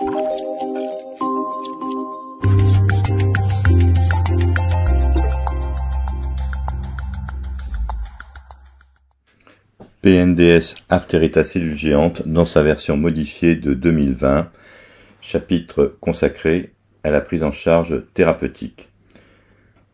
[0.00, 0.14] PNDS
[10.88, 14.48] Arterita cellule géante dans sa version modifiée de 2020,
[15.20, 18.90] chapitre consacré à la prise en charge thérapeutique.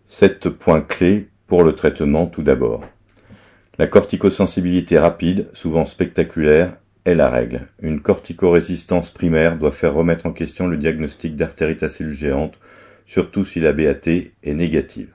[0.06, 2.84] Sept points clés pour le traitement tout d'abord.
[3.78, 7.60] La corticosensibilité rapide, souvent spectaculaire, est la règle.
[7.82, 12.50] Une corticorésistance primaire doit faire remettre en question le diagnostic d'artérite à cellules
[13.06, 15.12] surtout si la BAT est négative.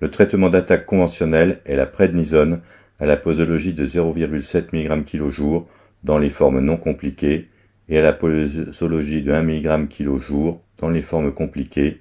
[0.00, 2.60] Le traitement d'attaque conventionnel est la prednisone
[3.00, 5.64] à la posologie de 0,7 mg kg
[6.02, 7.48] dans les formes non compliquées
[7.88, 12.00] et à la posologie de 1 mg kg dans les formes compliquées,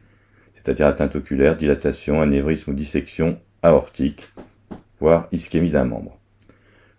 [0.53, 4.29] c'est-à-dire atteinte oculaire, dilatation, anévrisme ou dissection aortique,
[4.99, 6.19] voire ischémie d'un membre.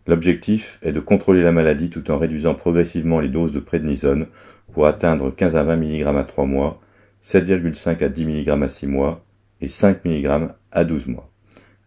[0.06, 4.26] L'objectif est de contrôler la maladie tout en réduisant progressivement les doses de prédnisone
[4.72, 6.80] pour atteindre 15 à 20 mg à 3 mois,
[7.22, 9.24] 7,5 à 10 mg à 6 mois
[9.62, 11.30] et 5 mg à 12 mois.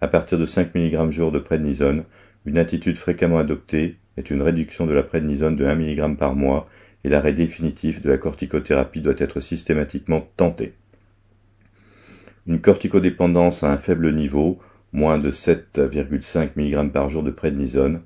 [0.02, 2.06] À partir de 5 mg jour de prédnisone,
[2.46, 6.68] une attitude fréquemment adoptée est une réduction de la prédnisone de 1 mg par mois
[7.04, 10.74] et l'arrêt définitif de la corticothérapie doit être systématiquement tenté.
[12.48, 14.58] Une corticodépendance à un faible niveau
[14.92, 18.02] moins de 7,5 mg par jour de prédnisone,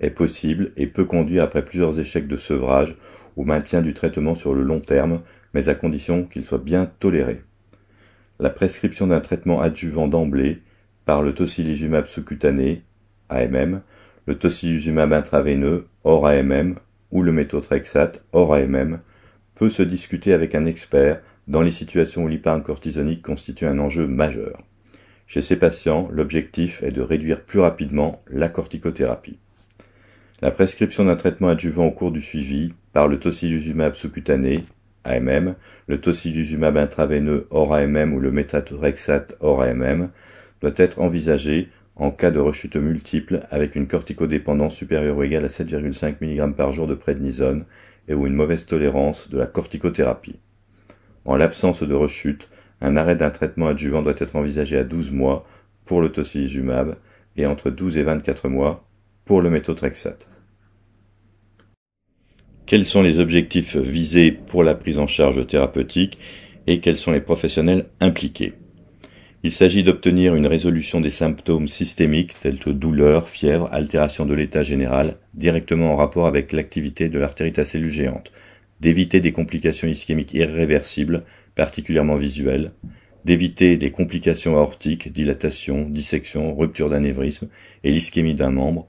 [0.00, 2.96] est possible et peut conduire après plusieurs échecs de sevrage
[3.36, 5.20] au maintien du traitement sur le long terme,
[5.54, 7.42] mais à condition qu'il soit bien toléré.
[8.38, 10.62] La prescription d'un traitement adjuvant d'emblée
[11.04, 12.82] par le tocilizumab sous-cutané,
[13.28, 13.82] AMM,
[14.26, 16.76] le tocilizumab intraveineux, hors AMM,
[17.10, 19.00] ou le méthotrexate, hors AMM,
[19.54, 24.06] peut se discuter avec un expert dans les situations où l'hypercortisonique cortisonique constitue un enjeu
[24.06, 24.56] majeur.
[25.26, 29.38] Chez ces patients, l'objectif est de réduire plus rapidement la corticothérapie.
[30.42, 34.64] La prescription d'un traitement adjuvant au cours du suivi par le tocilizumab sous-cutané,
[35.04, 35.54] AMM,
[35.86, 40.08] le tocilizumab intraveineux hors AMM ou le méthotrexate hors AMM
[40.62, 45.48] doit être envisagée en cas de rechute multiple avec une corticodépendance supérieure ou égale à
[45.48, 47.66] 7,5 mg par jour de prednisone
[48.08, 50.40] et ou une mauvaise tolérance de la corticothérapie.
[51.26, 52.48] En l'absence de rechute,
[52.80, 55.44] un arrêt d'un traitement adjuvant doit être envisagé à 12 mois
[55.84, 56.96] pour le tocilizumab
[57.36, 58.86] et entre 12 et 24 mois
[59.30, 60.26] pour le méthotrexate.
[62.66, 66.18] Quels sont les objectifs visés pour la prise en charge thérapeutique
[66.66, 68.54] et quels sont les professionnels impliqués?
[69.44, 74.64] Il s'agit d'obtenir une résolution des symptômes systémiques tels que douleur, fièvre, altération de l'état
[74.64, 78.32] général, directement en rapport avec l'activité de l'artérite à cellules géantes,
[78.80, 81.22] d'éviter des complications ischémiques irréversibles
[81.54, 82.72] particulièrement visuelle,
[83.24, 87.46] d'éviter des complications aortiques, dilatation, dissection, rupture d'anévrisme
[87.84, 88.88] et l'ischémie d'un membre,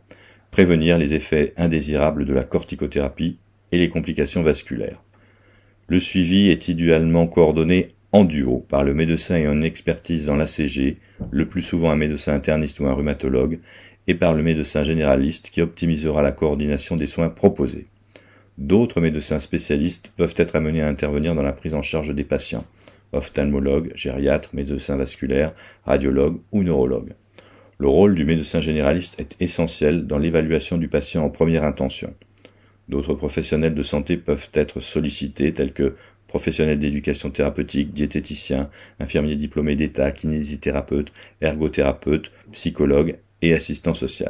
[0.52, 3.38] prévenir les effets indésirables de la corticothérapie
[3.72, 5.02] et les complications vasculaires.
[5.88, 10.98] Le suivi est idéalement coordonné en duo par le médecin ayant une expertise dans l'ACG,
[11.32, 13.60] le plus souvent un médecin interniste ou un rhumatologue,
[14.08, 17.88] et par le médecin généraliste qui optimisera la coordination des soins proposés.
[18.58, 22.66] D'autres médecins spécialistes peuvent être amenés à intervenir dans la prise en charge des patients,
[23.14, 25.54] ophtalmologues, gériatres, médecins vasculaires,
[25.86, 27.14] radiologues ou neurologues.
[27.82, 32.14] Le rôle du médecin généraliste est essentiel dans l'évaluation du patient en première intention.
[32.90, 35.96] D'autres professionnels de santé peuvent être sollicités tels que
[36.28, 44.28] professionnels d'éducation thérapeutique, diététiciens, infirmiers diplômés d'État, kinésithérapeutes, ergothérapeutes, psychologues et assistants sociaux.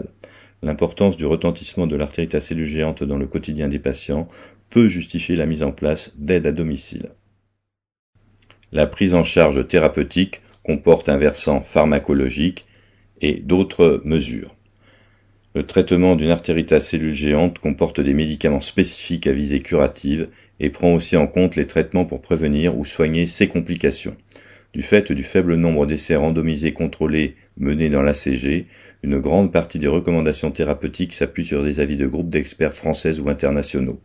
[0.64, 4.30] L'importance du retentissement de l'artérite à dans le quotidien des patients
[4.70, 7.10] peut justifier la mise en place d'aides à domicile.
[8.72, 12.66] La prise en charge thérapeutique comporte un versant pharmacologique
[13.22, 14.56] et d'autres mesures.
[15.54, 20.94] Le traitement d'une artérite à géantes comporte des médicaments spécifiques à visée curative et prend
[20.94, 24.16] aussi en compte les traitements pour prévenir ou soigner ces complications.
[24.74, 28.68] Du fait du faible nombre d'essais randomisés contrôlés menés dans l'ACG,
[29.04, 33.28] une grande partie des recommandations thérapeutiques s'appuie sur des avis de groupes d'experts français ou
[33.28, 34.00] internationaux.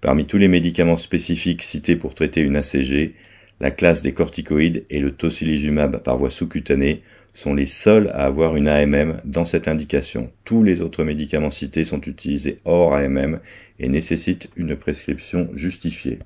[0.00, 3.14] Parmi tous les médicaments spécifiques cités pour traiter une ACG,
[3.58, 7.02] la classe des corticoïdes et le tocilizumab par voie sous-cutanée
[7.34, 10.30] sont les seuls à avoir une AMM dans cette indication.
[10.44, 13.40] Tous les autres médicaments cités sont utilisés hors AMM
[13.78, 16.20] et nécessitent une prescription justifiée.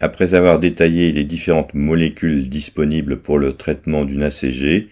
[0.00, 4.88] Après avoir détaillé les différentes molécules disponibles pour le traitement d'une ACG,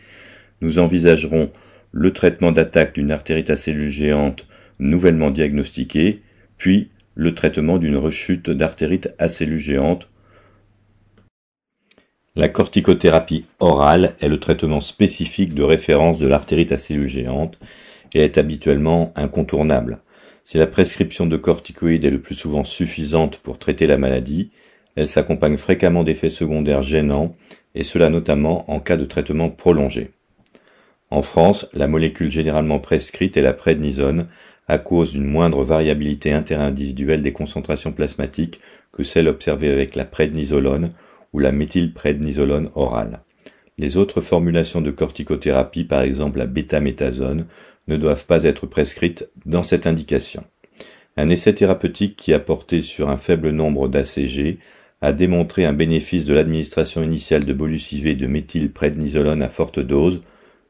[0.62, 1.53] nous envisagerons
[1.93, 4.47] le traitement d'attaque d'une artérite à cellules géante
[4.79, 6.23] nouvellement diagnostiquée,
[6.56, 10.08] puis le traitement d'une rechute d'artérite à cellules géantes.
[12.34, 17.58] La corticothérapie orale est le traitement spécifique de référence de l'artérite à cellules géantes
[18.14, 20.00] et est habituellement incontournable.
[20.43, 24.50] Si la prescription de corticoïdes est le plus souvent suffisante pour traiter la maladie,
[24.96, 27.37] elle s'accompagne fréquemment d'effets secondaires gênants,
[27.75, 30.12] et cela notamment en cas de traitement prolongé.
[31.11, 34.26] En France, la molécule généralement prescrite est la prednisone,
[34.69, 40.93] à cause d'une moindre variabilité interindividuelle des concentrations plasmatiques que celle observée avec la prednisolone
[41.32, 43.23] ou la méthylprednisolone orale.
[43.79, 47.46] Les autres formulations de corticothérapie, par exemple la bétaméthasone,
[47.88, 50.44] ne doivent pas être prescrites dans cette indication.
[51.17, 54.58] Un essai thérapeutique qui a porté sur un faible nombre d'ACG
[55.00, 60.20] a démontré un bénéfice de l'administration initiale de bolus IV de méthylprednisolone à forte dose,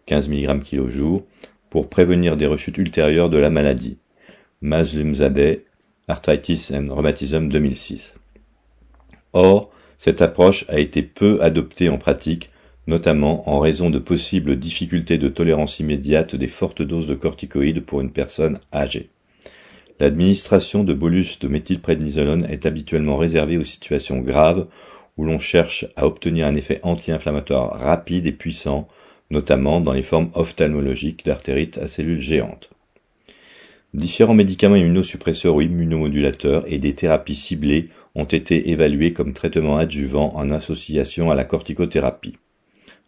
[0.06, 1.24] 15 mg kg jour,
[1.70, 3.98] pour prévenir des rechutes ultérieures de la maladie.
[4.62, 5.64] Mazlumzadeh,
[6.08, 8.14] Arthritis and Rheumatism 2006.
[9.32, 9.70] Or,
[10.04, 12.50] cette approche a été peu adoptée en pratique,
[12.88, 18.00] notamment en raison de possibles difficultés de tolérance immédiate des fortes doses de corticoïdes pour
[18.00, 19.10] une personne âgée.
[20.00, 24.66] L'administration de bolus de méthylprednisolone est habituellement réservée aux situations graves
[25.18, 28.88] où l'on cherche à obtenir un effet anti-inflammatoire rapide et puissant,
[29.30, 32.70] notamment dans les formes ophtalmologiques d'artérite à cellules géantes.
[33.94, 40.34] Différents médicaments immunosuppresseurs ou immunomodulateurs et des thérapies ciblées ont été évalués comme traitement adjuvant
[40.36, 42.36] en association à la corticothérapie.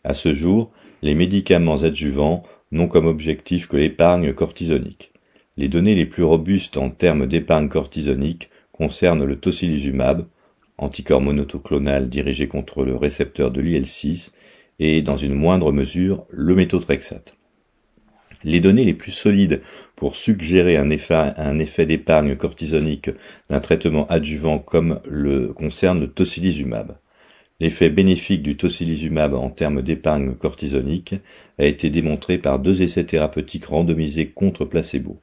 [0.03, 0.71] À ce jour,
[1.03, 2.43] les médicaments adjuvants
[2.73, 5.13] n'ont comme objectif que l'épargne cortisonique.
[5.57, 10.27] Les données les plus robustes en termes d'épargne cortisonique concernent le tocilizumab,
[10.79, 14.31] anticorps monoclonal dirigé contre le récepteur de l'IL6,
[14.81, 17.35] et dans une moindre mesure le méthotrexate.
[18.45, 19.61] Les données les plus solides
[19.97, 23.11] pour suggérer un effet, d'épargne cortisonique
[23.49, 26.97] d'un traitement adjuvant comme le concerne le tocilizumab.
[27.61, 31.15] L'effet bénéfique du tocilizumab en termes d'épargne cortisonique
[31.59, 35.21] a été démontré par deux essais thérapeutiques randomisés contre placebo.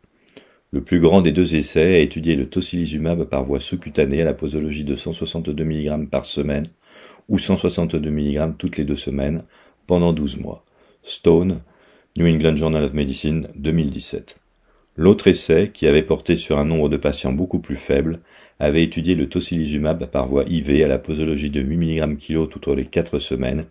[0.71, 4.33] Le plus grand des deux essais a étudié le tocilizumab par voie sous-cutanée à la
[4.33, 6.65] posologie de 162 mg par semaine
[7.27, 9.43] ou 162 mg toutes les deux semaines
[9.85, 10.65] pendant 12 mois.
[11.03, 11.61] Stone,
[12.17, 14.35] New England Journal of Medicine, 2017.
[14.97, 18.19] L'autre essai, qui avait porté sur un nombre de patients beaucoup plus faible,
[18.59, 22.67] avait étudié le tocilizumab par voie IV à la posologie de 8 mg kg toutes
[22.67, 23.65] les 4 semaines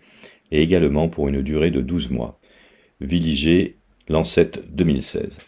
[0.51, 2.41] et également pour une durée de 12 mois.
[3.03, 3.77] Villiger,
[4.09, 5.39] Lancet 2016.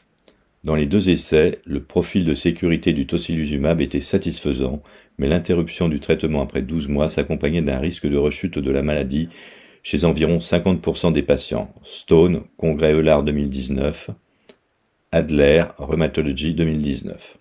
[0.63, 4.83] Dans les deux essais, le profil de sécurité du tocilizumab était satisfaisant,
[5.17, 9.31] mais l'interruption du traitement après 12 mois s'accompagnait d'un risque de rechute de la maladie
[9.83, 11.71] chez environ 50% des patients.
[11.83, 14.11] Stone, Congrès Eular 2019.
[15.11, 17.39] Adler, Rheumatology 2019.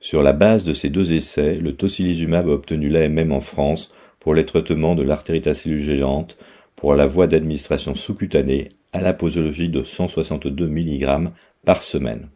[0.00, 4.34] Sur la base de ces deux essais, le tocilizumab a obtenu l'AMM en France pour
[4.34, 6.36] les traitements de l'artérite géante
[6.76, 11.30] pour la voie d'administration sous-cutanée à la posologie de 162 mg
[11.64, 12.28] par semaine.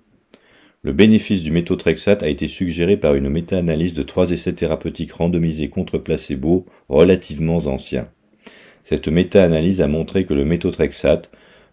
[0.82, 5.68] Le bénéfice du méthotrexate a été suggéré par une méta-analyse de trois essais thérapeutiques randomisés
[5.68, 8.08] contre placebo relativement anciens.
[8.82, 11.30] Cette méta-analyse a montré que le méthotrexate,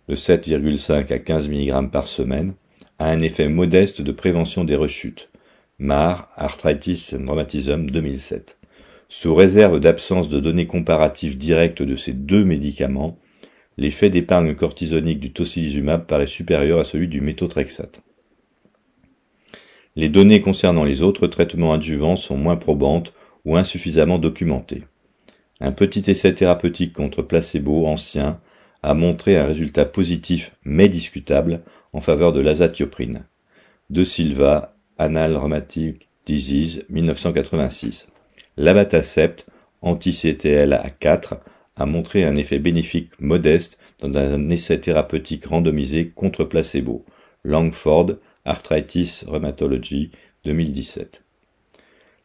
[0.08, 2.54] de 7,5 à 15 mg par semaine,
[3.00, 5.30] a un effet modeste de prévention des rechutes.
[5.80, 8.58] Mar, Arthritis and Rheumatism 2007.
[9.08, 13.18] Sous réserve d'absence de données comparatives directes de ces deux médicaments,
[13.78, 18.02] l'effet d'épargne cortisonique du tocilizumab paraît supérieur à celui du méthotrexate.
[19.96, 23.14] Les données concernant les autres traitements adjuvants sont moins probantes
[23.46, 24.84] ou insuffisamment documentées.
[25.62, 28.40] Un petit essai thérapeutique contre placebo ancien
[28.82, 31.62] a montré un résultat positif mais discutable
[31.92, 33.26] en faveur de l'azatioprine.
[33.90, 38.08] De Silva, Anal Rheumatic Disease, 1986.
[38.56, 39.48] L'abatacept,
[39.82, 41.40] anti-CTL à 4,
[41.76, 47.06] a montré un effet bénéfique modeste dans un essai thérapeutique randomisé contre placebo.
[47.44, 50.12] Langford, Arthritis Rheumatology,
[50.44, 51.24] 2017.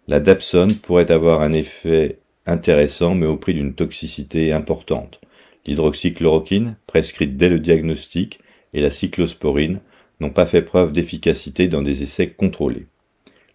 [0.06, 5.20] La dapsone pourrait avoir un effet intéressant mais au prix d'une toxicité importante.
[5.66, 8.40] L'hydroxychloroquine, prescrite dès le diagnostic,
[8.74, 9.80] et la cyclosporine
[10.20, 12.86] n'ont pas fait preuve d'efficacité dans des essais contrôlés.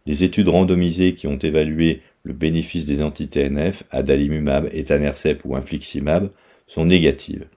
[0.05, 6.31] Les études randomisées qui ont évalué le bénéfice des anti-TNF, adalimumab, etanercept ou infliximab,
[6.67, 7.48] sont négatives.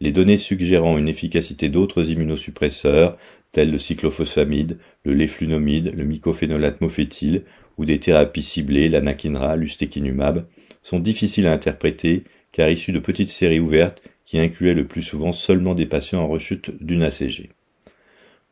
[0.00, 3.16] Les données suggérant une efficacité d'autres immunosuppresseurs,
[3.52, 7.42] tels le cyclophosphamide, le leflunomide, le mycophénolate mofétyle,
[7.78, 10.46] ou des thérapies ciblées, l'anakinra, l'ustekinumab,
[10.82, 15.32] sont difficiles à interpréter car issus de petites séries ouvertes qui incluaient le plus souvent
[15.32, 17.50] seulement des patients en rechute d'une ACG.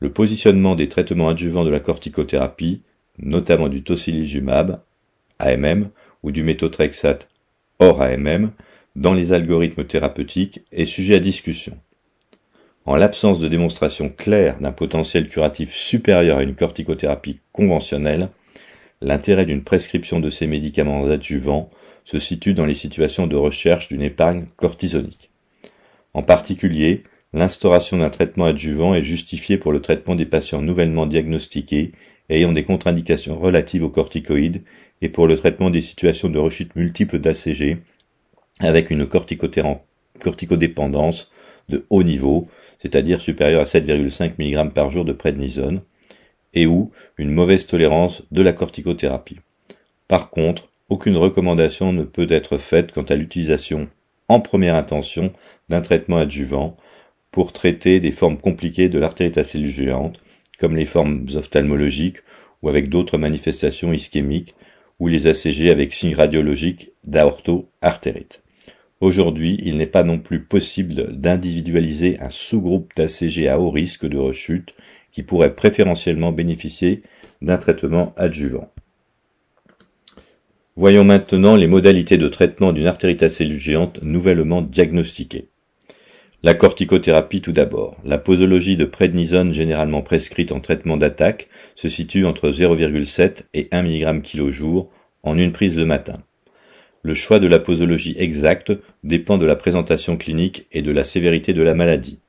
[0.00, 2.82] Le positionnement des traitements adjuvants de la corticothérapie,
[3.18, 4.80] notamment du tocilizumab,
[5.38, 5.90] AMM,
[6.22, 7.28] ou du méthotrexate
[7.78, 8.52] hors AMM,
[8.96, 11.78] dans les algorithmes thérapeutiques est sujet à discussion.
[12.86, 18.30] En l'absence de démonstration claire d'un potentiel curatif supérieur à une corticothérapie conventionnelle,
[19.00, 21.70] l'intérêt d'une prescription de ces médicaments adjuvants
[22.10, 25.30] se situe dans les situations de recherche d'une épargne cortisonique.
[26.12, 31.92] En particulier, l'instauration d'un traitement adjuvant est justifiée pour le traitement des patients nouvellement diagnostiqués
[32.28, 34.64] ayant des contre-indications relatives aux corticoïdes
[35.02, 37.78] et pour le traitement des situations de rechute multiple d'ACG
[38.58, 41.30] avec une corticodépendance
[41.68, 42.48] de haut niveau,
[42.80, 45.82] c'est-à-dire supérieure à 7,5 mg par jour de prednisone,
[46.54, 49.36] et ou une mauvaise tolérance de la corticothérapie.
[50.08, 53.88] Par contre, aucune recommandation ne peut être faite quant à l'utilisation
[54.28, 55.32] en première intention
[55.68, 56.76] d'un traitement adjuvant
[57.30, 59.44] pour traiter des formes compliquées de l'artérite à
[60.58, 62.18] comme les formes ophtalmologiques
[62.62, 64.54] ou avec d'autres manifestations ischémiques,
[64.98, 68.42] ou les ACG avec signes radiologiques d'aorto-artérite.
[69.00, 74.18] Aujourd'hui, il n'est pas non plus possible d'individualiser un sous-groupe d'ACG à haut risque de
[74.18, 74.74] rechute
[75.10, 77.02] qui pourrait préférentiellement bénéficier
[77.40, 78.70] d'un traitement adjuvant.
[80.76, 83.28] Voyons maintenant les modalités de traitement d'une artérite à
[84.02, 85.48] nouvellement diagnostiquée.
[86.42, 87.96] La corticothérapie tout d'abord.
[88.04, 93.82] La posologie de prednisone généralement prescrite en traitement d'attaque se situe entre 0,7 et 1
[93.82, 94.90] mg kg jour
[95.24, 96.18] en une prise le matin.
[97.02, 98.72] Le choix de la posologie exacte
[99.02, 102.20] dépend de la présentation clinique et de la sévérité de la maladie.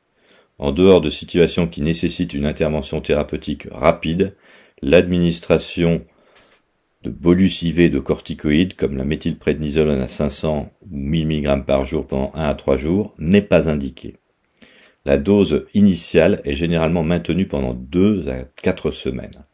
[0.58, 4.36] En dehors de situations qui nécessitent une intervention thérapeutique rapide,
[4.82, 6.04] l'administration
[7.04, 12.06] de bolus IV de corticoïdes comme la méthylprednisolone à 500 ou 1000 mg par jour
[12.06, 14.16] pendant 1 à 3 jours n'est pas indiquée.
[15.04, 19.46] La dose initiale est généralement maintenue pendant 2 à 4 semaines.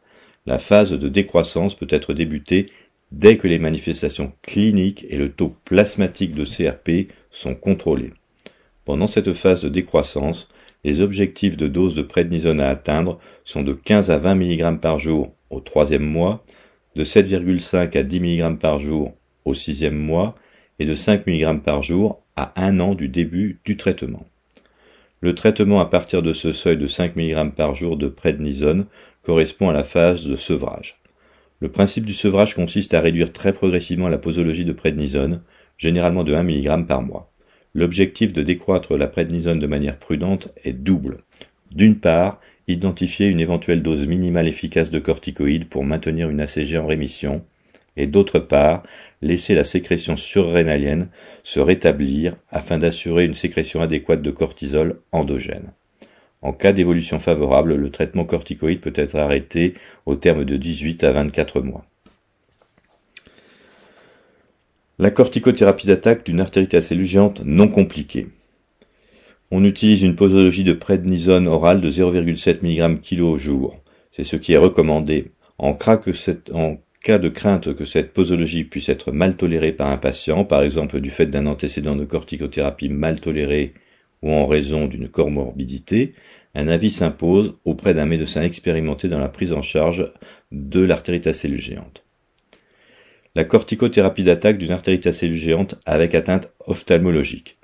[0.46, 2.68] La phase de décroissance peut être débutée
[3.12, 8.12] dès que les manifestations cliniques et le taux plasmatique de CRP sont contrôlés.
[8.84, 10.50] Pendant cette phase de décroissance,
[10.84, 15.00] les objectifs de dose de prednisone à atteindre sont de 15 à 20 mg par
[15.00, 16.44] jour au troisième mois,
[16.98, 19.14] de 7,5 à 10 mg par jour
[19.46, 20.34] au sixième mois
[20.80, 24.26] et de 5 mg par jour à un an du début du traitement.
[25.22, 28.88] Le traitement à partir de ce seuil de 5 mg par jour de prednisone
[29.22, 31.00] correspond à la phase de sevrage.
[31.60, 35.44] Le principe du sevrage consiste à réduire très progressivement la posologie de prednisone,
[35.78, 37.32] généralement de 1 mg par mois.
[37.76, 41.18] L'objectif de décroître la prednisone de manière prudente est double.
[41.72, 46.88] D'une part, identifier une éventuelle dose minimale efficace de corticoïdes pour maintenir une ACG en
[46.88, 47.44] rémission,
[47.96, 48.84] et d'autre part,
[49.22, 51.10] laisser la sécrétion surrénalienne
[51.44, 55.72] se rétablir afin d'assurer une sécrétion adéquate de cortisol endogène.
[56.42, 59.74] En cas d'évolution favorable, le traitement corticoïde peut être arrêté
[60.06, 61.86] au terme de 18 à 24 mois.
[65.00, 68.28] La corticothérapie d'attaque d'une artérite à géantes non compliquée.
[69.50, 73.78] On utilise une posologie de prednisone orale de 0,7 mg kg au jour.
[74.12, 75.32] C'est ce qui est recommandé.
[75.58, 75.98] En cas,
[77.18, 81.10] de crainte que cette posologie puisse être mal tolérée par un patient, par exemple du
[81.10, 83.74] fait d'un antécédent de corticothérapie mal toléré
[84.22, 86.14] ou en raison d'une comorbidité,
[86.54, 90.12] un avis s'impose auprès d'un médecin expérimenté dans la prise en charge
[90.52, 92.04] de l'artérite à cellules géantes.
[93.36, 97.57] La corticothérapie d'attaque d'une artérite à cellules géantes avec atteinte ophtalmologique.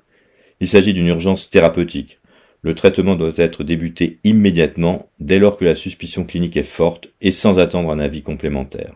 [0.60, 2.20] Il s'agit d'une urgence thérapeutique.
[2.62, 7.32] Le traitement doit être débuté immédiatement dès lors que la suspicion clinique est forte et
[7.32, 8.94] sans attendre un avis complémentaire.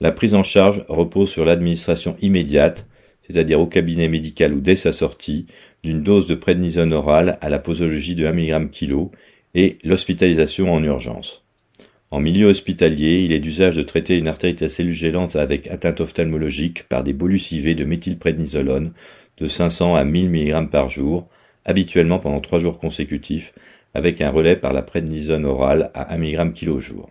[0.00, 2.88] La prise en charge repose sur l'administration immédiate,
[3.22, 5.46] c'est-à-dire au cabinet médical ou dès sa sortie,
[5.82, 9.10] d'une dose de prednisone orale à la posologie de 1 mg kg
[9.54, 11.44] et l'hospitalisation en urgence.
[12.10, 16.88] En milieu hospitalier, il est d'usage de traiter une artérite à cellules avec atteinte ophtalmologique
[16.88, 18.92] par des bolus de méthylprednisolone
[19.40, 21.28] de 500 à 1000 mg par jour,
[21.64, 23.52] habituellement pendant trois jours consécutifs,
[23.94, 27.10] avec un relais par la prednisone orale à 1 mg kg jour.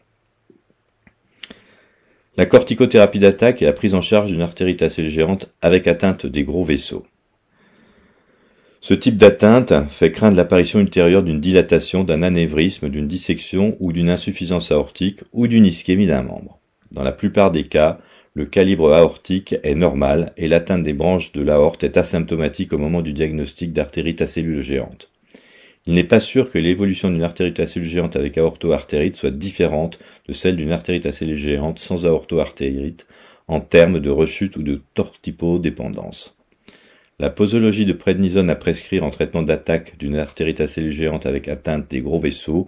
[2.38, 6.44] La corticothérapie d'attaque est la prise en charge d'une artérite assez géante avec atteinte des
[6.44, 7.06] gros vaisseaux.
[8.82, 14.10] Ce type d'atteinte fait craindre l'apparition ultérieure d'une dilatation, d'un anévrisme, d'une dissection ou d'une
[14.10, 16.60] insuffisance aortique ou d'une ischémie d'un membre.
[16.92, 18.00] Dans la plupart des cas,
[18.34, 23.02] le calibre aortique est normal et l'atteinte des branches de l'aorte est asymptomatique au moment
[23.02, 25.10] du diagnostic d'artérite à cellules géantes.
[25.88, 29.98] Il n'est pas sûr que l'évolution d'une artérite à cellules géantes avec aorto-artérite soit différente
[30.28, 33.08] de celle d'une artérite à cellules géantes sans aorto-artérite
[33.48, 36.36] en termes de rechute ou de tortipodépendance.
[37.18, 41.48] La posologie de prednisone à prescrire en traitement d'attaque d'une artérite à cellules géantes avec
[41.48, 42.68] atteinte des gros vaisseaux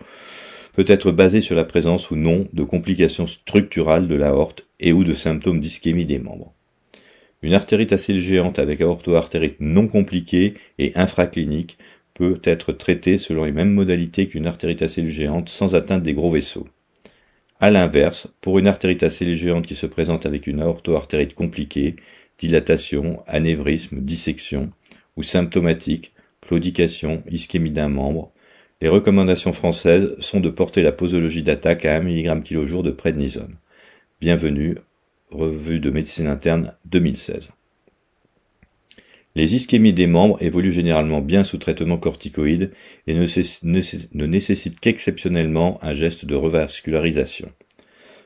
[0.74, 5.04] peut être basé sur la présence ou non de complications structurales de l'aorte et ou
[5.04, 6.54] de symptômes d'ischémie des membres.
[7.42, 11.78] Une artérite assez géante avec aorto-artérite non compliquée et infraclinique
[12.14, 16.14] peut être traité selon les mêmes modalités qu'une artérite à cellules géante sans atteinte des
[16.14, 16.68] gros vaisseaux.
[17.60, 21.96] A l'inverse, pour une artérite à cellules géante qui se présente avec une aorto-artérite compliquée,
[22.38, 24.72] dilatation, anévrisme, dissection,
[25.16, 28.32] ou symptomatique, claudication, ischémie d'un membre,
[28.82, 33.58] les recommandations françaises sont de porter la posologie d'attaque à 1 mg kg de prednisone.
[34.22, 34.78] Bienvenue,
[35.32, 37.50] revue de médecine interne 2016.
[39.34, 42.70] Les ischémies des membres évoluent généralement bien sous traitement corticoïde
[43.08, 47.52] et ne, nécessitent qu'exceptionnellement un geste de revascularisation.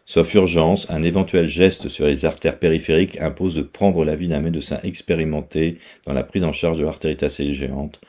[0.05, 4.81] Sauf urgence, un éventuel geste sur les artères périphériques impose de prendre l'avis d'un médecin
[4.83, 8.01] expérimenté dans la prise en charge de l'artérite géante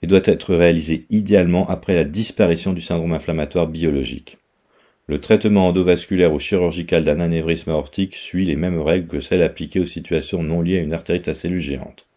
[0.00, 4.38] et doit être réalisé idéalement après la disparition du syndrome inflammatoire biologique.
[5.08, 9.78] Le traitement endovasculaire ou chirurgical d'un anévrisme aortique suit les mêmes règles que celles appliquées
[9.78, 12.08] aux situations non liées à une artérite à cellules géante.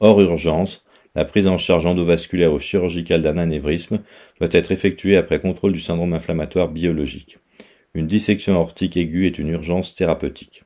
[0.00, 4.00] Hors urgence, la prise en charge endovasculaire ou chirurgicale d'un anévrisme
[4.40, 7.38] doit être effectuée après contrôle du syndrome inflammatoire biologique.
[7.92, 10.64] Une dissection aortique aiguë est une urgence thérapeutique.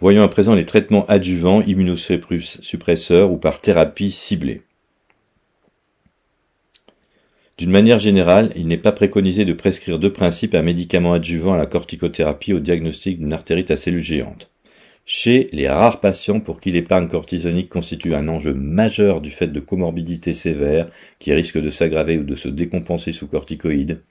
[0.00, 4.60] Voyons à présent les traitements adjuvants, immunosuppresseurs ou par thérapie ciblée.
[7.58, 11.56] D'une manière générale, il n'est pas préconisé de prescrire de principe un médicament adjuvant à
[11.56, 14.50] la corticothérapie au diagnostic d'une artérite à cellules géantes.
[15.06, 19.60] Chez les rares patients pour qui l'épargne cortisonique constitue un enjeu majeur du fait de
[19.60, 24.02] comorbidités sévères qui risquent de s'aggraver ou de se décompenser sous corticoïdes,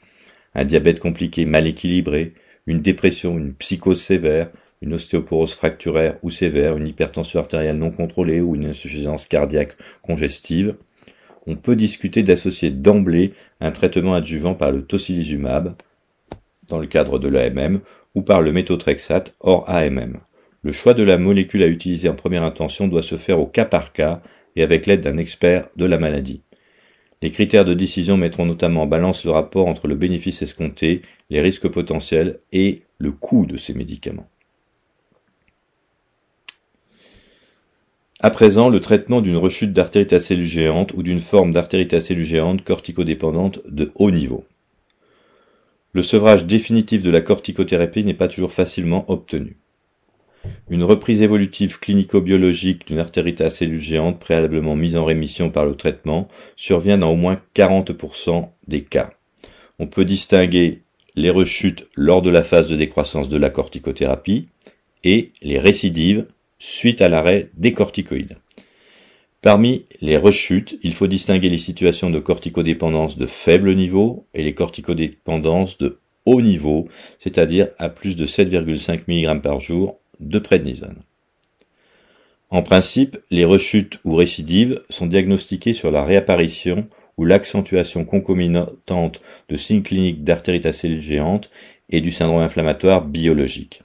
[0.56, 2.34] un diabète compliqué mal équilibré,
[2.66, 4.50] une dépression, une psychose sévère,
[4.82, 10.76] une ostéoporose fracturaire ou sévère, une hypertension artérielle non contrôlée ou une insuffisance cardiaque congestive,
[11.48, 15.76] on peut discuter d'associer d'emblée un traitement adjuvant par le tocilizumab,
[16.68, 17.82] dans le cadre de l'AMM,
[18.16, 20.20] ou par le méthotrexate hors AMM.
[20.64, 23.66] Le choix de la molécule à utiliser en première intention doit se faire au cas
[23.66, 24.22] par cas
[24.56, 26.42] et avec l'aide d'un expert de la maladie.
[27.22, 31.42] Les critères de décision mettront notamment en balance le rapport entre le bénéfice escompté, les
[31.42, 34.30] risques potentiels et le coût de ces médicaments.
[38.26, 40.18] À présent, le traitement d'une rechute d'artérite à
[40.96, 44.46] ou d'une forme d'artérite à cellules corticodépendante de haut niveau.
[45.94, 49.58] Le sevrage définitif de la corticothérapie n'est pas toujours facilement obtenu.
[50.72, 55.76] Une reprise évolutive clinico-biologique d'une artérite à cellules géantes préalablement mise en rémission par le
[55.76, 59.12] traitement survient dans au moins 40% des cas.
[59.78, 60.82] On peut distinguer
[61.16, 64.48] les rechutes lors de la phase de décroissance de la corticothérapie
[65.04, 66.26] et les récidives
[66.60, 68.38] suite à l'arrêt des corticoïdes.
[69.42, 74.56] Parmi les rechutes, il faut distinguer les situations de corticodépendance de faible niveau et les
[74.56, 76.88] corticodépendances de haut niveau,
[77.20, 81.00] c'est-à-dire à plus de 7,5 mg par jour de prednisone.
[82.50, 86.88] En principe, les rechutes ou récidives sont diagnostiquées sur la réapparition
[87.18, 91.50] ou l'accentuation concomitante de signes cliniques d'artérite à géantes
[91.90, 93.85] et du syndrome inflammatoire biologique.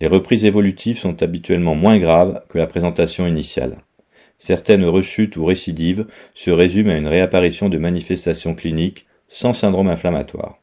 [0.00, 3.78] Les reprises évolutives sont habituellement moins graves que la présentation initiale.
[4.38, 10.58] Certaines rechutes ou récidives se résument à une réapparition de manifestations cliniques sans syndrome inflammatoire.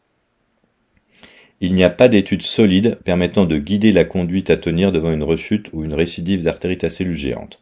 [1.61, 5.23] Il n'y a pas d'études solides permettant de guider la conduite à tenir devant une
[5.23, 7.61] rechute ou une récidive d'artérite à cellules géantes.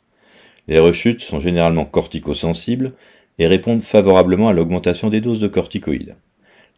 [0.67, 2.93] Les rechutes sont généralement corticosensibles
[3.39, 6.15] et répondent favorablement à l'augmentation des doses de corticoïdes.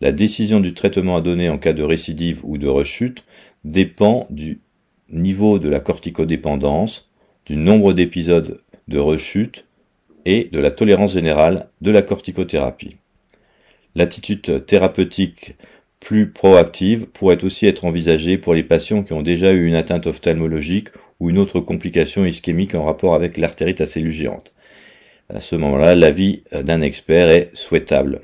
[0.01, 3.23] La décision du traitement à donner en cas de récidive ou de rechute
[3.63, 4.61] dépend du
[5.11, 7.09] niveau de la corticodépendance,
[7.45, 9.65] du nombre d'épisodes de rechute
[10.25, 12.97] et de la tolérance générale de la corticothérapie.
[13.95, 15.55] L'attitude thérapeutique
[15.99, 20.07] plus proactive pourrait aussi être envisagée pour les patients qui ont déjà eu une atteinte
[20.07, 24.51] ophtalmologique ou une autre complication ischémique en rapport avec l'artérite à cellules géantes.
[25.29, 28.21] À ce moment-là, l'avis d'un expert est souhaitable.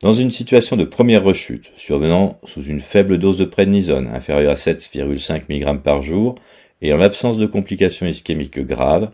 [0.00, 4.54] Dans une situation de première rechute, survenant sous une faible dose de prednisone, inférieure à
[4.54, 6.36] 7,5 mg par jour,
[6.82, 9.10] et en l'absence de complications ischémiques graves,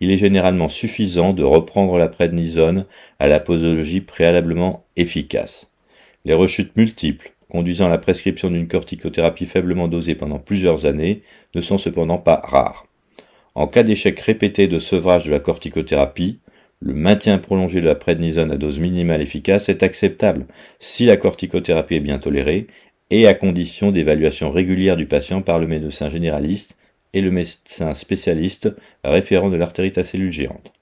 [0.00, 2.84] il est généralement suffisant de reprendre la prednisone
[3.18, 5.72] à la posologie préalablement efficace.
[6.26, 11.22] Les rechutes multiples, conduisant à la prescription d'une corticothérapie faiblement dosée pendant plusieurs années,
[11.54, 12.86] ne sont cependant pas rares.
[13.54, 16.40] En cas d'échec répété de sevrage de la corticothérapie,
[16.80, 20.46] le maintien prolongé de la prednisone à dose minimale efficace est acceptable
[20.78, 22.66] si la corticothérapie est bien tolérée
[23.10, 26.76] et à condition d'évaluation régulière du patient par le médecin généraliste
[27.14, 30.72] et le médecin spécialiste référent de l'artérite à cellules géantes.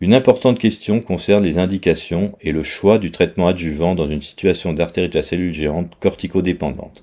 [0.00, 4.72] Une importante question concerne les indications et le choix du traitement adjuvant dans une situation
[4.72, 7.02] d'artérite à cellules géantes corticodépendante.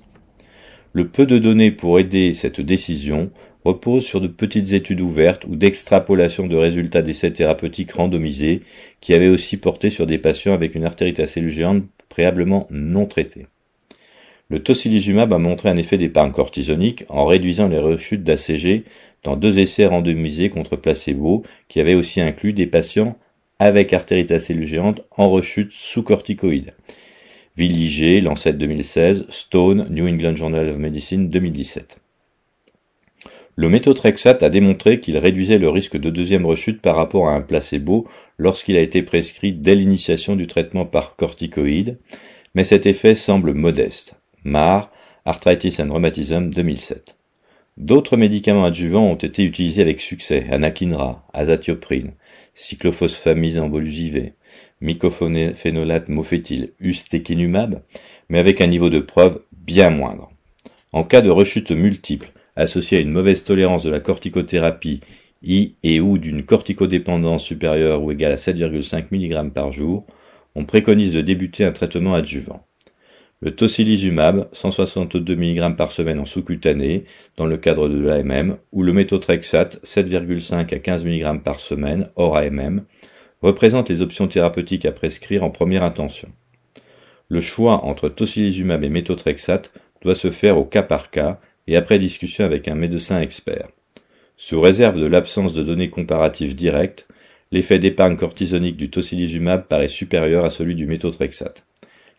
[0.94, 3.30] Le peu de données pour aider cette décision
[3.68, 8.62] repose sur de petites études ouvertes ou d'extrapolation de résultats d'essais thérapeutiques randomisés
[9.00, 13.06] qui avaient aussi porté sur des patients avec une artérite à cellules géantes préalablement non
[13.06, 13.46] traitée.
[14.48, 18.84] Le tocilizumab a montré un effet d'épargne cortisonique en réduisant les rechutes d'ACG
[19.22, 23.18] dans deux essais randomisés contre placebo qui avaient aussi inclus des patients
[23.58, 26.72] avec artérite à cellules géantes en rechute sous corticoïdes.
[27.56, 31.98] Villiger, Lancet 2016, Stone, New England Journal of Medicine 2017.
[33.60, 37.40] Le méthotrexate a démontré qu'il réduisait le risque de deuxième rechute par rapport à un
[37.40, 38.06] placebo
[38.38, 41.98] lorsqu'il a été prescrit dès l'initiation du traitement par corticoïdes,
[42.54, 44.14] mais cet effet semble modeste.
[44.44, 44.92] Mar,
[45.24, 47.16] Arthritis and Rheumatism 2007.
[47.76, 52.12] D'autres médicaments adjuvants ont été utilisés avec succès, anakinra, azatioprine,
[52.54, 54.34] cyclophosphamide embolusivée,
[54.80, 57.82] mycophénolate mofétyl, ustekinumab,
[58.28, 60.30] mais avec un niveau de preuve bien moindre.
[60.92, 65.00] En cas de rechute multiple, associée à une mauvaise tolérance de la corticothérapie
[65.42, 70.04] I et ou d'une corticodépendance supérieure ou égale à 7,5 mg par jour,
[70.54, 72.64] on préconise de débuter un traitement adjuvant.
[73.40, 77.04] Le tocilizumab, 162 mg par semaine en sous-cutané,
[77.36, 82.36] dans le cadre de l'AMM, ou le méthotrexate, 7,5 à 15 mg par semaine, hors
[82.36, 82.84] AMM,
[83.40, 86.28] représentent les options thérapeutiques à prescrire en première intention.
[87.28, 91.98] Le choix entre tocilizumab et méthotrexate doit se faire au cas par cas et après
[91.98, 93.68] discussion avec un médecin expert.
[94.36, 97.06] Sous réserve de l'absence de données comparatives directes,
[97.52, 101.66] l'effet d'épargne cortisonique du tocilizumab paraît supérieur à celui du méthotrexate.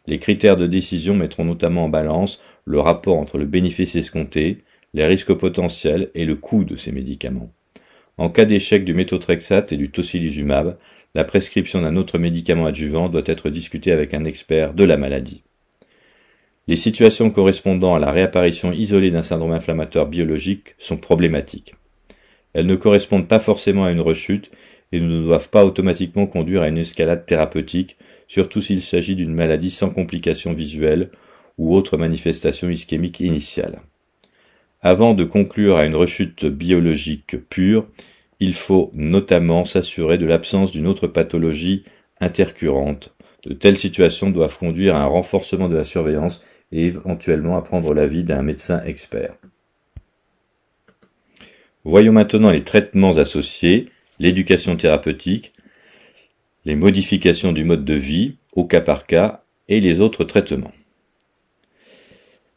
[0.05, 4.59] Les critères de décision mettront notamment en balance le rapport entre le bénéfice escompté,
[4.93, 7.51] les risques potentiels et le coût de ces médicaments.
[8.17, 10.77] En cas d'échec du méthotrexate et du tocilizumab,
[11.15, 15.41] la prescription d'un autre médicament adjuvant doit être discutée avec un expert de la maladie.
[16.69, 21.73] Les situations correspondant à la réapparition isolée d'un syndrome inflammatoire biologique sont problématiques.
[22.53, 24.51] Elles ne correspondent pas forcément à une rechute
[24.91, 29.71] et ne doivent pas automatiquement conduire à une escalade thérapeutique, surtout s'il s'agit d'une maladie
[29.71, 31.10] sans complications visuelles
[31.58, 33.82] ou autre manifestation ischémique initiale.
[34.84, 37.88] Avant de conclure à une rechute biologique pure,
[38.39, 41.84] il faut notamment s'assurer de l'absence d'une autre pathologie
[42.21, 43.15] intercurrente.
[43.43, 47.93] De telles situations doivent conduire à un renforcement de la surveillance et éventuellement à prendre
[47.93, 49.36] l'avis d'un médecin expert.
[51.84, 55.53] Voyons maintenant les traitements associés, l'éducation thérapeutique,
[56.65, 60.73] les modifications du mode de vie au cas par cas et les autres traitements.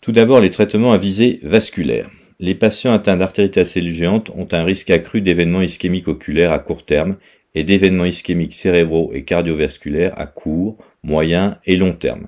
[0.00, 2.10] Tout d'abord les traitements à visée vasculaire.
[2.40, 7.16] Les patients atteints d'artérite géantes ont un risque accru d'événements ischémiques oculaires à court terme
[7.54, 12.26] et d'événements ischémiques cérébraux et cardiovasculaires à court, moyen et long terme.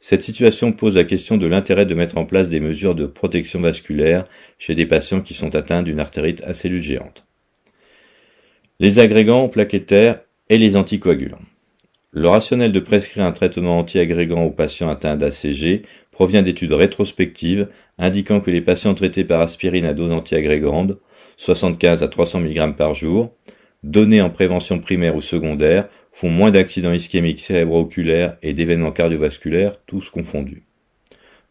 [0.00, 3.60] Cette situation pose la question de l'intérêt de mettre en place des mesures de protection
[3.60, 4.26] vasculaire
[4.58, 7.00] chez des patients qui sont atteints d'une artérite à cellules.
[8.78, 11.42] Les agrégants plaquettaires et les anticoagulants.
[12.12, 18.40] Le rationnel de prescrire un traitement antiagrégant aux patients atteints d'ACG provient d'études rétrospectives indiquant
[18.40, 20.92] que les patients traités par aspirine à dose antiagrégante,
[21.36, 23.34] 75 à 300 mg par jour,
[23.82, 30.10] donnés en prévention primaire ou secondaire, font moins d'accidents ischémiques cérébro-oculaires et d'événements cardiovasculaires, tous
[30.10, 30.64] confondus.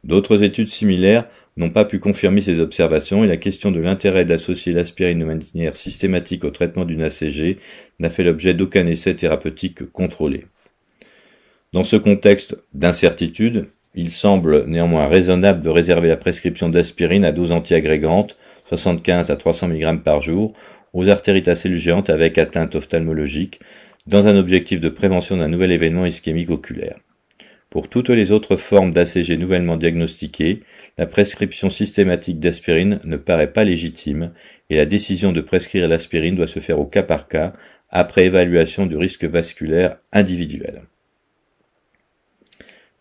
[0.04, 1.24] D'autres études similaires
[1.56, 5.78] n'ont pas pu confirmer ces observations et la question de l'intérêt d'associer l'aspirine de manière
[5.78, 7.60] systématique au traitement d'une ACG
[8.00, 10.48] n'a fait l'objet d'aucun essai thérapeutique contrôlé.
[11.72, 17.54] Dans ce contexte d'incertitude, il semble néanmoins raisonnable de réserver la prescription d'aspirine à dose
[17.54, 20.52] antiagrégante, 75 à 300 mg par jour,
[20.92, 21.54] aux artérites à
[22.12, 23.62] avec atteinte ophtalmologique,
[24.08, 26.98] dans un objectif de prévention d'un nouvel événement ischémique oculaire.
[27.70, 30.64] Pour toutes les autres formes d'ACG nouvellement diagnostiquées,
[30.98, 34.32] la prescription systématique d'aspirine ne paraît pas légitime
[34.70, 37.52] et la décision de prescrire l'aspirine doit se faire au cas par cas
[37.90, 40.84] après évaluation du risque vasculaire individuel.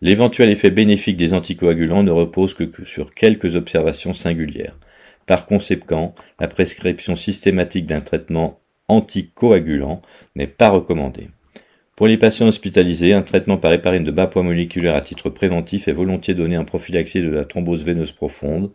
[0.01, 4.77] L'éventuel effet bénéfique des anticoagulants ne repose que sur quelques observations singulières.
[5.25, 10.01] Par conséquent, la prescription systématique d'un traitement anticoagulant
[10.35, 11.29] n'est pas recommandée.
[11.97, 15.87] Pour les patients hospitalisés, un traitement par héparine de bas poids moléculaire à titre préventif
[15.87, 18.71] est volontiers donné en prophylaxie de la thrombose veineuse profonde,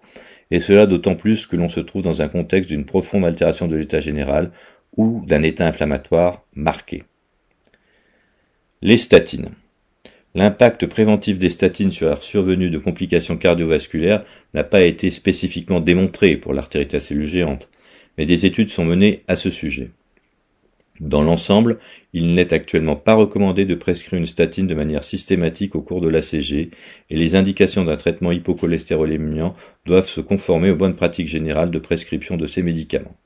[0.50, 3.76] et cela d'autant plus que l'on se trouve dans un contexte d'une profonde altération de
[3.76, 4.50] l'état général
[4.96, 7.04] ou d'un état inflammatoire marqué.
[8.82, 9.50] Les statines.
[10.34, 16.36] L'impact préventif des statines sur la survenue de complications cardiovasculaires n'a pas été spécifiquement démontré
[16.36, 17.68] pour l'artérite à cellules géantes,
[18.18, 19.90] mais des études sont menées à ce sujet.
[21.00, 21.78] Dans l'ensemble,
[22.12, 26.08] il n'est actuellement pas recommandé de prescrire une statine de manière systématique au cours de
[26.08, 26.70] l'ACG
[27.10, 29.54] et les indications d'un traitement hypocholestérolémiant
[29.86, 33.16] doivent se conformer aux bonnes pratiques générales de prescription de ces médicaments.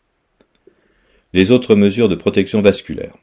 [1.32, 3.16] Les autres mesures de protection vasculaire.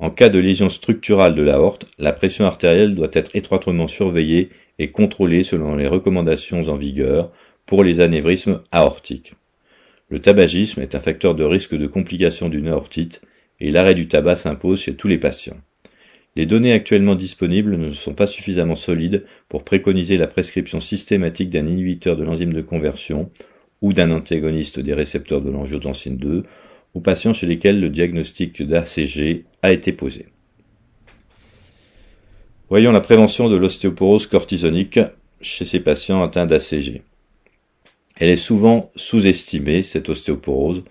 [0.00, 4.90] En cas de lésion structurale de l'aorte, la pression artérielle doit être étroitement surveillée et
[4.90, 7.30] contrôlée selon les recommandations en vigueur
[7.66, 9.34] pour les anévrismes aortiques.
[10.08, 13.20] Le tabagisme est un facteur de risque de complications d'une aortite
[13.60, 15.56] et l'arrêt du tabac s'impose chez tous les patients.
[16.36, 21.66] Les données actuellement disponibles ne sont pas suffisamment solides pour préconiser la prescription systématique d'un
[21.66, 23.30] inhibiteur de l'enzyme de conversion
[23.82, 26.44] ou d'un antagoniste des récepteurs de l'angiotensine 2
[26.94, 30.26] aux patients chez lesquels le diagnostic d'ACG a été posé.
[32.68, 35.00] Voyons la prévention de l'ostéoporose cortisonique
[35.40, 37.02] chez ces patients atteints d'ACG.
[38.16, 40.84] Elle est souvent sous-estimée, cette ostéoporose,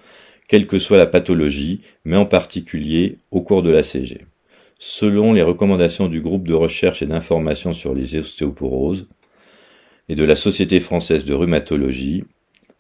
[0.50, 4.26] quelle que soit la pathologie, mais en particulier au cours de l'ACG.
[4.80, 9.08] Selon les recommandations du groupe de recherche et d'information sur les ostéoporoses
[10.10, 12.24] et de la Société française de rhumatologie,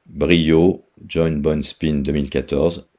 [0.07, 2.89] Brio, Joint Bone Spin 2014,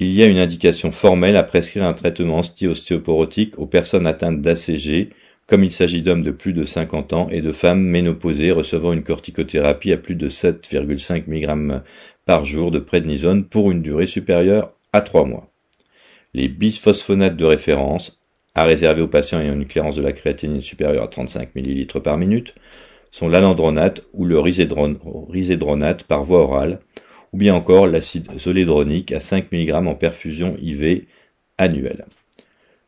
[0.00, 5.10] il y a une indication formelle à prescrire un traitement anti-ostéoporotique aux personnes atteintes d'ACG,
[5.46, 9.04] comme il s'agit d'hommes de plus de 50 ans et de femmes ménopausées recevant une
[9.04, 11.82] corticothérapie à plus de 7,5 mg
[12.26, 15.50] par jour de prednisone pour une durée supérieure à 3 mois.
[16.32, 18.20] Les bisphosphonates de référence,
[18.54, 22.18] à réserver aux patients ayant une clairance de la créatinine supérieure à 35 ml par
[22.18, 22.54] minute,
[23.10, 26.80] sont l'alandronate ou le risédronate par voie orale,
[27.32, 31.02] ou bien encore l'acide zolédronique à 5 mg en perfusion IV
[31.58, 32.06] annuelle.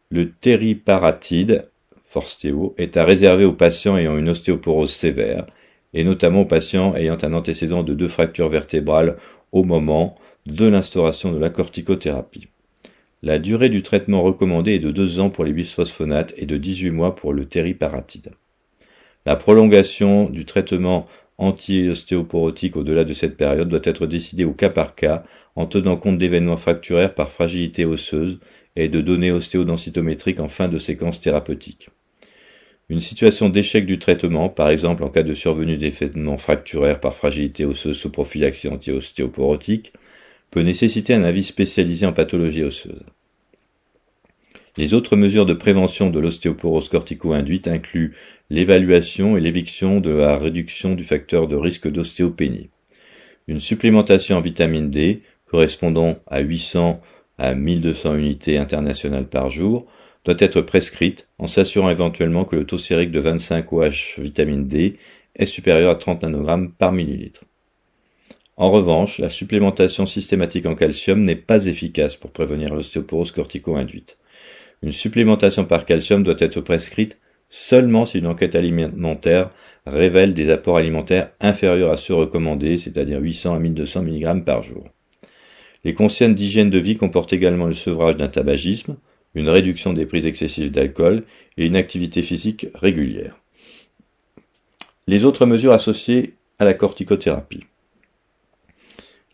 [0.08, 1.68] Le tériparatide,
[2.08, 5.46] Forsteo, est à réserver aux patients ayant une ostéoporose sévère,
[5.96, 9.16] et notamment aux patients ayant un antécédent de deux fractures vertébrales
[9.50, 12.48] au moment de l'instauration de la corticothérapie.
[13.22, 16.90] La durée du traitement recommandé est de 2 ans pour les bisphosphonates et de 18
[16.90, 18.32] mois pour le tériparatide.
[19.24, 21.06] La prolongation du traitement
[21.38, 26.18] anti-ostéoporotique au-delà de cette période doit être décidée au cas par cas en tenant compte
[26.18, 28.38] d'événements fracturaires par fragilité osseuse
[28.76, 31.88] et de données ostéodensitométriques en fin de séquence thérapeutique.
[32.88, 37.64] Une situation d'échec du traitement, par exemple en cas de survenue d'événements fracturaires par fragilité
[37.64, 39.92] osseuse sous prophylaxie anti-ostéoporotique,
[40.52, 43.04] peut nécessiter un avis spécialisé en pathologie osseuse.
[44.76, 48.14] Les autres mesures de prévention de l'ostéoporose cortico-induite incluent
[48.50, 52.68] l'évaluation et l'éviction de la réduction du facteur de risque d'ostéopénie.
[53.48, 57.00] Une supplémentation en vitamine D, correspondant à 800
[57.38, 59.86] à 1200 unités internationales par jour,
[60.26, 64.96] doit être prescrite en s'assurant éventuellement que le taux sérique de 25 OH vitamine D
[65.36, 67.44] est supérieur à 30 nanogrammes par millilitre.
[68.56, 74.18] En revanche, la supplémentation systématique en calcium n'est pas efficace pour prévenir l'ostéoporose cortico-induite.
[74.82, 79.50] Une supplémentation par calcium doit être prescrite seulement si une enquête alimentaire
[79.86, 84.88] révèle des apports alimentaires inférieurs à ceux recommandés, c'est-à-dire 800 à 1200 mg par jour.
[85.84, 88.96] Les consignes d'hygiène de vie comportent également le sevrage d'un tabagisme,
[89.36, 91.24] une réduction des prises excessives d'alcool
[91.58, 93.38] et une activité physique régulière.
[95.06, 97.64] Les autres mesures associées à la corticothérapie.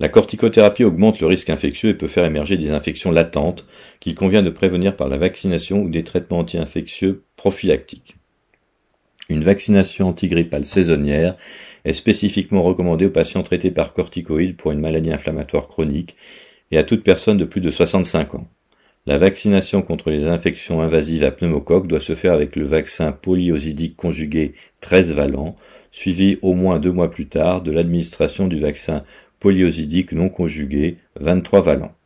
[0.00, 3.64] La corticothérapie augmente le risque infectieux et peut faire émerger des infections latentes
[4.00, 8.16] qu'il convient de prévenir par la vaccination ou des traitements anti-infectieux prophylactiques.
[9.28, 11.36] Une vaccination antigrippale saisonnière
[11.84, 16.16] est spécifiquement recommandée aux patients traités par corticoïdes pour une maladie inflammatoire chronique
[16.72, 18.48] et à toute personne de plus de 65 ans.
[19.04, 23.96] La vaccination contre les infections invasives à pneumocoque doit se faire avec le vaccin polyosidique
[23.96, 25.56] conjugué 13 valent,
[25.90, 29.02] suivi au moins deux mois plus tard de l'administration du vaccin
[29.40, 31.96] polyosidique non conjugué, 23 valents.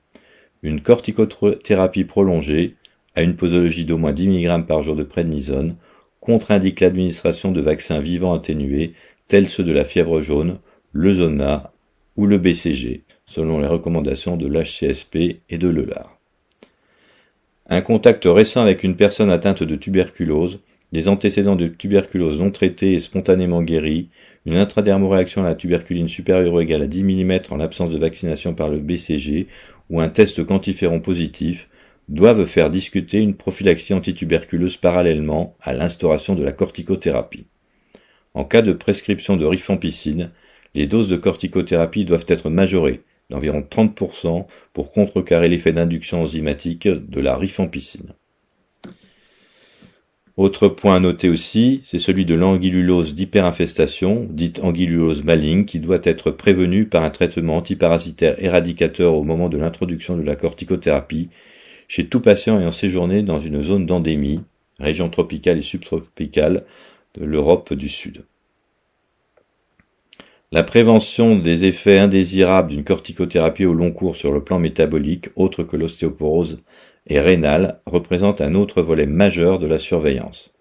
[0.62, 2.76] Une corticothérapie prolongée,
[3.14, 5.76] à une posologie d'au moins 10 mg par jour de prednisone,
[6.20, 8.94] contre-indique l'administration de vaccins vivants atténués,
[9.28, 10.60] tels ceux de la fièvre jaune,
[10.92, 11.74] le zona
[12.16, 16.15] ou le BCG, selon les recommandations de l'HCSP et de l'ELAR.
[17.68, 20.60] Un contact récent avec une personne atteinte de tuberculose,
[20.92, 24.08] des antécédents de tuberculose non traités et spontanément guéris,
[24.46, 28.54] une intradermoréaction à la tuberculine supérieure ou égale à 10 mm en l'absence de vaccination
[28.54, 29.48] par le BCG
[29.90, 31.68] ou un test quantiférant positif
[32.08, 37.46] doivent faire discuter une prophylaxie antituberculeuse parallèlement à l'instauration de la corticothérapie.
[38.34, 40.30] En cas de prescription de rifampicine,
[40.76, 47.20] les doses de corticothérapie doivent être majorées d'environ 30% pour contrecarrer l'effet d'induction enzymatique de
[47.20, 48.12] la rifampicine.
[50.36, 56.00] Autre point à noter aussi, c'est celui de l'anguillulose d'hyperinfestation, dite anguillulose maligne, qui doit
[56.02, 61.30] être prévenue par un traitement antiparasitaire éradicateur au moment de l'introduction de la corticothérapie
[61.88, 64.42] chez tout patient ayant séjourné dans une zone d'endémie,
[64.78, 66.64] région tropicale et subtropicale
[67.14, 68.24] de l'Europe du Sud.
[70.56, 75.64] La prévention des effets indésirables d'une corticothérapie au long cours sur le plan métabolique, autre
[75.64, 76.62] que l'ostéoporose
[77.06, 80.54] et rénale, représente un autre volet majeur de la surveillance.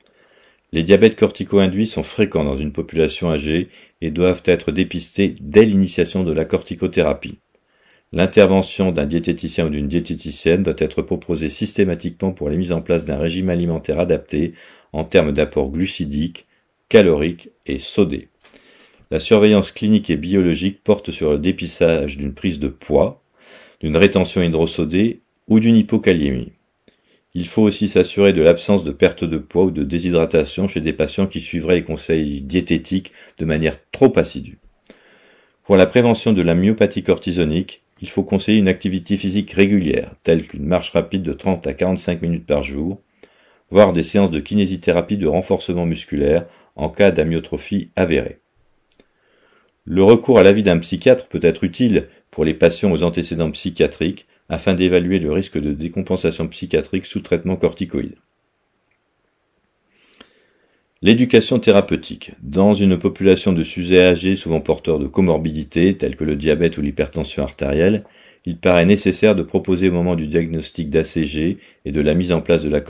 [0.74, 3.70] Les diabètes cortico-induits sont fréquents dans une population âgée
[4.02, 7.40] et doivent être dépistés dès l'initiation de la corticothérapie.
[8.12, 13.06] L'intervention d'un diététicien ou d'une diététicienne doit être proposée systématiquement pour les mises en place
[13.06, 14.56] d'un régime alimentaire adapté
[14.92, 16.48] en termes d'apport glucidique,
[16.90, 18.28] calorique et sodé.
[19.12, 23.22] La surveillance clinique et biologique porte sur le dépistage d'une prise de poids,
[23.80, 26.54] d'une rétention hydrosodée ou d'une hypokaliémie.
[27.36, 30.94] Il faut aussi s'assurer de l'absence de perte de poids ou de déshydratation chez des
[30.94, 34.58] patients qui suivraient les conseils diététiques de manière trop assidue.
[35.64, 40.48] Pour la prévention de la myopathie cortisonique, il faut conseiller une activité physique régulière, telle
[40.48, 43.02] qu'une marche rapide de 30 à 45 minutes par jour,
[43.70, 48.40] voire des séances de kinésithérapie de renforcement musculaire en cas d'amyotrophie avérée.
[49.86, 54.26] Le recours à l'avis d'un psychiatre peut être utile pour les patients aux antécédents psychiatriques
[54.50, 58.16] afin d'évaluer le risque de décompensation psychiatrique sous traitement corticoïde.
[61.04, 62.32] L'éducation thérapeutique.
[62.42, 66.82] Dans une population de sujets âgés souvent porteurs de comorbidités telles que le diabète ou
[66.82, 68.06] l'hypertension artérielle,
[68.46, 72.42] il paraît nécessaire de proposer au moment du diagnostic d'ACG et de la mise en
[72.42, 72.82] place de la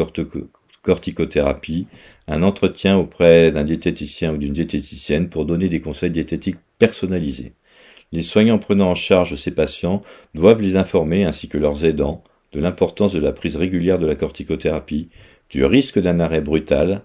[0.85, 1.87] corticothérapie
[2.27, 7.53] un entretien auprès d'un diététicien ou d'une diététicienne pour donner des conseils diététiques personnalisés.
[8.11, 10.01] Les soignants prenant en charge ces patients
[10.35, 14.15] doivent les informer ainsi que leurs aidants de l'importance de la prise régulière de la
[14.15, 15.09] corticothérapie,
[15.49, 17.01] du risque d'un arrêt brutal